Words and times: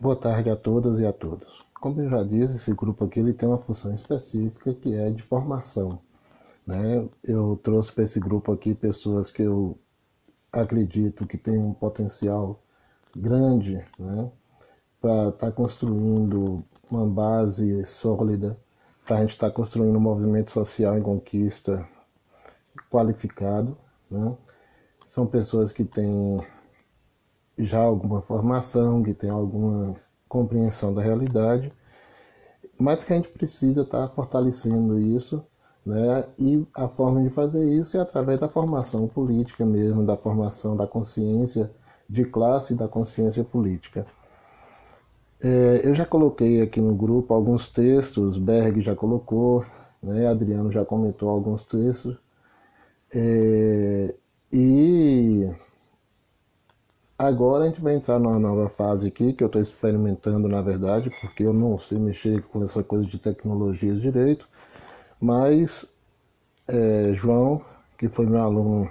Boa 0.00 0.14
tarde 0.14 0.48
a 0.48 0.54
todas 0.54 1.00
e 1.00 1.06
a 1.06 1.12
todos. 1.12 1.66
Como 1.74 2.00
eu 2.00 2.08
já 2.08 2.22
disse, 2.22 2.54
esse 2.54 2.72
grupo 2.72 3.04
aqui 3.04 3.18
ele 3.18 3.32
tem 3.32 3.48
uma 3.48 3.58
função 3.58 3.92
específica 3.92 4.72
que 4.72 4.94
é 4.94 5.10
de 5.10 5.24
formação. 5.24 5.98
Né? 6.64 7.04
Eu 7.24 7.58
trouxe 7.60 7.92
para 7.92 8.04
esse 8.04 8.20
grupo 8.20 8.52
aqui 8.52 8.76
pessoas 8.76 9.32
que 9.32 9.42
eu 9.42 9.76
acredito 10.52 11.26
que 11.26 11.36
têm 11.36 11.58
um 11.58 11.74
potencial 11.74 12.62
grande 13.14 13.84
né? 13.98 14.30
para 15.00 15.30
estar 15.30 15.46
tá 15.46 15.52
construindo 15.52 16.62
uma 16.88 17.04
base 17.04 17.84
sólida, 17.84 18.56
para 19.04 19.16
a 19.16 19.20
gente 19.22 19.32
estar 19.32 19.48
tá 19.48 19.52
construindo 19.52 19.96
um 19.96 20.00
movimento 20.00 20.52
social 20.52 20.96
em 20.96 21.02
conquista 21.02 21.84
qualificado. 22.88 23.76
Né? 24.08 24.32
São 25.08 25.26
pessoas 25.26 25.72
que 25.72 25.84
têm 25.84 26.40
já 27.58 27.80
alguma 27.80 28.22
formação, 28.22 29.02
que 29.02 29.14
tem 29.14 29.30
alguma 29.30 29.96
compreensão 30.28 30.94
da 30.94 31.02
realidade, 31.02 31.72
mas 32.78 33.04
que 33.04 33.12
a 33.12 33.16
gente 33.16 33.28
precisa 33.28 33.82
estar 33.82 34.08
tá 34.08 34.14
fortalecendo 34.14 34.98
isso, 35.00 35.44
né? 35.84 36.24
E 36.38 36.66
a 36.74 36.86
forma 36.86 37.22
de 37.22 37.30
fazer 37.30 37.64
isso 37.64 37.96
é 37.96 38.00
através 38.00 38.38
da 38.38 38.48
formação 38.48 39.08
política 39.08 39.64
mesmo, 39.64 40.04
da 40.04 40.16
formação 40.16 40.76
da 40.76 40.86
consciência 40.86 41.70
de 42.08 42.24
classe 42.24 42.74
e 42.74 42.76
da 42.76 42.86
consciência 42.86 43.42
política. 43.42 44.06
É, 45.40 45.82
eu 45.84 45.94
já 45.94 46.04
coloquei 46.04 46.60
aqui 46.60 46.80
no 46.80 46.94
grupo 46.94 47.32
alguns 47.32 47.70
textos, 47.70 48.36
Berg 48.38 48.80
já 48.82 48.94
colocou, 48.94 49.64
né? 50.02 50.26
Adriano 50.26 50.70
já 50.70 50.84
comentou 50.84 51.28
alguns 51.28 51.64
textos, 51.64 52.16
é, 53.14 54.14
e 54.52 55.37
Agora 57.18 57.64
a 57.64 57.66
gente 57.66 57.80
vai 57.80 57.96
entrar 57.96 58.20
numa 58.20 58.38
nova 58.38 58.68
fase 58.68 59.08
aqui, 59.08 59.32
que 59.32 59.42
eu 59.42 59.48
estou 59.48 59.60
experimentando 59.60 60.46
na 60.46 60.62
verdade, 60.62 61.10
porque 61.20 61.42
eu 61.42 61.52
não 61.52 61.76
sei 61.76 61.98
mexer 61.98 62.42
com 62.42 62.62
essa 62.62 62.80
coisa 62.84 63.04
de 63.06 63.18
tecnologias 63.18 64.00
direito, 64.00 64.48
mas 65.20 65.92
é, 66.68 67.12
João, 67.14 67.60
que 67.98 68.08
foi 68.08 68.24
meu 68.24 68.40
aluno 68.40 68.88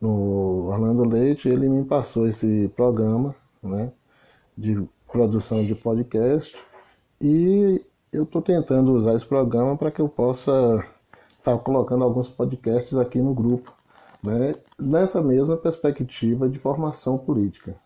no 0.00 0.66
Orlando 0.66 1.04
Leite, 1.04 1.48
ele 1.48 1.68
me 1.68 1.84
passou 1.84 2.26
esse 2.26 2.68
programa 2.74 3.32
né, 3.62 3.92
de 4.58 4.84
produção 5.12 5.64
de 5.64 5.74
podcast 5.76 6.56
e 7.20 7.80
eu 8.12 8.24
estou 8.24 8.42
tentando 8.42 8.92
usar 8.92 9.14
esse 9.14 9.24
programa 9.24 9.76
para 9.76 9.92
que 9.92 10.00
eu 10.00 10.08
possa 10.08 10.84
estar 11.38 11.56
tá 11.56 11.58
colocando 11.58 12.02
alguns 12.02 12.28
podcasts 12.28 12.96
aqui 12.96 13.22
no 13.22 13.32
grupo 13.32 13.75
né, 14.26 14.56
nessa 14.78 15.22
mesma 15.22 15.56
perspectiva 15.56 16.48
de 16.48 16.58
formação 16.58 17.16
política. 17.16 17.76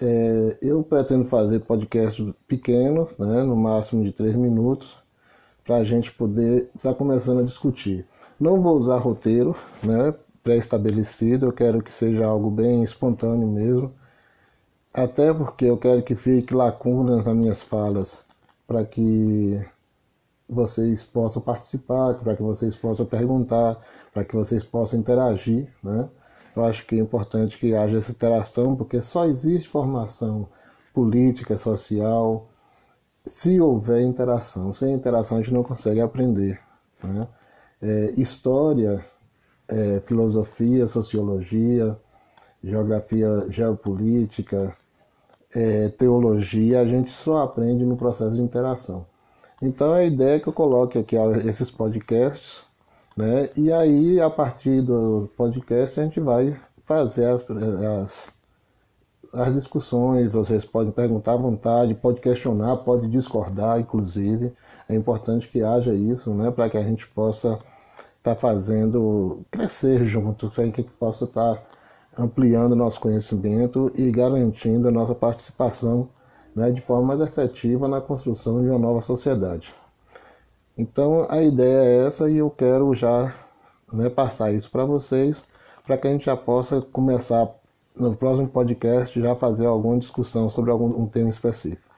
É, 0.00 0.56
eu 0.62 0.82
pretendo 0.82 1.26
fazer 1.26 1.60
podcasts 1.60 2.26
pequenos, 2.48 3.10
né, 3.18 3.42
no 3.42 3.54
máximo 3.54 4.02
de 4.02 4.12
três 4.12 4.34
minutos, 4.34 4.96
para 5.64 5.76
a 5.76 5.84
gente 5.84 6.10
poder 6.12 6.70
estar 6.74 6.90
tá 6.90 6.94
começando 6.94 7.40
a 7.40 7.44
discutir. 7.44 8.06
Não 8.40 8.60
vou 8.60 8.76
usar 8.76 8.96
roteiro 8.96 9.54
né, 9.82 10.14
pré-estabelecido, 10.42 11.46
eu 11.46 11.52
quero 11.52 11.82
que 11.82 11.92
seja 11.92 12.24
algo 12.24 12.50
bem 12.50 12.82
espontâneo 12.82 13.46
mesmo, 13.46 13.92
até 14.92 15.32
porque 15.32 15.66
eu 15.66 15.76
quero 15.76 16.02
que 16.02 16.14
fique 16.14 16.54
lacunas 16.54 17.24
nas 17.24 17.36
minhas 17.36 17.62
falas, 17.62 18.24
para 18.66 18.84
que 18.84 19.62
vocês 20.48 21.04
possam 21.04 21.42
participar, 21.42 22.14
para 22.14 22.36
que 22.36 22.42
vocês 22.42 22.76
possam 22.76 23.06
perguntar, 23.06 23.80
para 24.12 24.24
que 24.24 24.34
vocês 24.34 24.64
possam 24.64 25.00
interagir, 25.00 25.68
né? 25.82 26.08
Eu 26.54 26.64
acho 26.64 26.86
que 26.86 26.96
é 26.96 26.98
importante 26.98 27.58
que 27.58 27.74
haja 27.74 27.98
essa 27.98 28.12
interação, 28.12 28.76
porque 28.76 29.00
só 29.00 29.26
existe 29.26 29.68
formação 29.68 30.48
política, 30.92 31.56
social, 31.56 32.48
se 33.24 33.60
houver 33.60 34.02
interação. 34.02 34.72
Sem 34.72 34.92
interação 34.94 35.38
a 35.38 35.40
gente 35.40 35.54
não 35.54 35.62
consegue 35.62 36.00
aprender. 36.00 36.60
Né? 37.02 37.26
É, 37.80 38.12
história, 38.18 39.02
é, 39.66 40.00
filosofia, 40.00 40.86
sociologia, 40.86 41.96
geografia 42.62 43.46
geopolítica, 43.48 44.76
é, 45.54 45.88
teologia, 45.88 46.80
a 46.80 46.86
gente 46.86 47.12
só 47.12 47.42
aprende 47.42 47.84
no 47.84 47.96
processo 47.96 48.34
de 48.34 48.42
interação. 48.42 49.06
Então 49.62 49.92
a 49.92 50.02
ideia 50.02 50.36
é 50.36 50.40
que 50.40 50.48
eu 50.48 50.52
coloque 50.52 50.98
aqui 50.98 51.14
esses 51.46 51.70
podcasts, 51.70 52.64
né? 53.16 53.48
E 53.56 53.72
aí 53.72 54.20
a 54.20 54.28
partir 54.28 54.82
do 54.82 55.30
podcast 55.36 56.00
a 56.00 56.02
gente 56.02 56.18
vai 56.18 56.58
fazer 56.84 57.26
as, 57.26 57.46
as, 57.48 58.32
as 59.32 59.54
discussões, 59.54 60.32
vocês 60.32 60.64
podem 60.64 60.90
perguntar 60.90 61.34
à 61.34 61.36
vontade, 61.36 61.94
pode 61.94 62.20
questionar, 62.20 62.76
pode 62.78 63.08
discordar, 63.08 63.78
inclusive. 63.78 64.52
É 64.88 64.96
importante 64.96 65.48
que 65.48 65.62
haja 65.62 65.94
isso, 65.94 66.34
né? 66.34 66.50
Para 66.50 66.68
que 66.68 66.76
a 66.76 66.82
gente 66.82 67.06
possa 67.06 67.52
estar 68.18 68.34
tá 68.34 68.36
fazendo 68.36 69.42
crescer 69.48 70.04
junto, 70.04 70.50
para 70.50 70.68
que 70.72 70.82
possa 70.82 71.24
estar 71.24 71.54
tá 71.54 71.62
ampliando 72.18 72.74
nosso 72.74 72.98
conhecimento 72.98 73.92
e 73.94 74.10
garantindo 74.10 74.88
a 74.88 74.90
nossa 74.90 75.14
participação 75.14 76.08
né, 76.54 76.70
de 76.70 76.80
forma 76.80 77.14
mais 77.14 77.20
efetiva 77.20 77.88
na 77.88 78.00
construção 78.00 78.62
de 78.62 78.68
uma 78.68 78.78
nova 78.78 79.00
sociedade. 79.00 79.72
Então 80.76 81.26
a 81.28 81.42
ideia 81.42 81.84
é 81.84 82.06
essa 82.06 82.30
e 82.30 82.38
eu 82.38 82.50
quero 82.50 82.94
já 82.94 83.34
né, 83.92 84.08
passar 84.08 84.52
isso 84.52 84.70
para 84.70 84.84
vocês, 84.84 85.44
para 85.86 85.98
que 85.98 86.08
a 86.08 86.10
gente 86.10 86.26
já 86.26 86.36
possa 86.36 86.80
começar 86.80 87.48
no 87.94 88.16
próximo 88.16 88.48
podcast 88.48 89.20
já 89.20 89.34
fazer 89.34 89.66
alguma 89.66 89.98
discussão 89.98 90.48
sobre 90.48 90.70
algum 90.70 90.86
um 91.02 91.06
tema 91.06 91.28
específico. 91.28 91.91